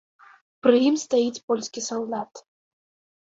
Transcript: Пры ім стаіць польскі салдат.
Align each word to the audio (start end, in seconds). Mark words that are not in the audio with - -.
Пры 0.63 0.77
ім 0.87 0.95
стаіць 1.01 1.43
польскі 1.51 1.79
салдат. 1.89 2.31